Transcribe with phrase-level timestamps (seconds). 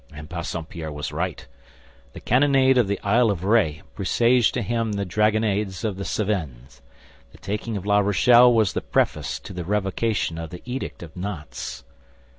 [0.11, 1.45] And Bassompierre was right.
[2.13, 6.81] The cannonade of the Isle of Ré presaged to him the dragonnades of the Cévennes;
[7.31, 11.15] the taking of La Rochelle was the preface to the revocation of the Edict of
[11.15, 11.83] Nantes.